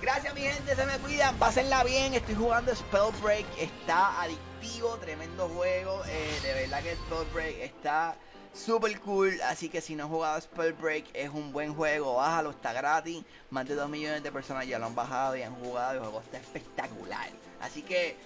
[0.00, 6.04] Gracias mi gente, se me cuidan, pásenla bien, estoy jugando Spellbreak, está adictivo, tremendo juego,
[6.06, 8.14] eh, de verdad que Spellbreak está
[8.54, 12.72] super cool, así que si no has jugado Spellbreak es un buen juego, bájalo, está
[12.72, 15.98] gratis, más de 2 millones de personas ya lo han bajado y han jugado, el
[15.98, 17.28] juego está espectacular,
[17.60, 18.16] así que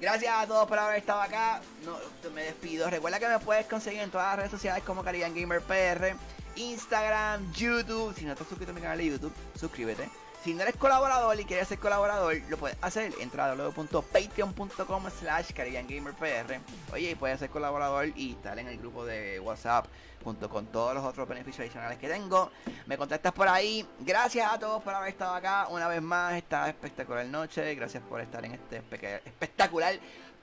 [0.00, 1.98] gracias a todos por haber estado acá, no,
[2.30, 5.60] me despido, recuerda que me puedes conseguir en todas las redes sociales como Caribbean Gamer
[5.60, 6.16] PR,
[6.56, 10.08] Instagram, YouTube, si no has suscrito a mi canal de YouTube, suscríbete.
[10.42, 13.12] Si no eres colaborador y quieres ser colaborador, lo puedes hacer.
[13.20, 16.60] Entra a www.patreon.com slash PR.
[16.92, 19.86] Oye, y puedes ser colaborador y estar en el grupo de WhatsApp
[20.24, 22.50] junto con todos los otros beneficios adicionales que tengo.
[22.86, 23.86] Me contactas por ahí.
[24.00, 27.74] Gracias a todos por haber estado acá una vez más esta espectacular noche.
[27.74, 29.94] Gracias por estar en este espectacular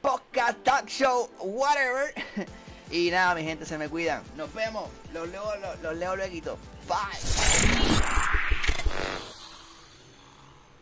[0.01, 2.13] podcast, talk show, whatever.
[2.91, 4.21] y nada, mi gente, se me cuidan.
[4.35, 4.89] Nos vemos.
[5.11, 6.57] Los leo, los, los leo luego.
[6.87, 8.36] Bye.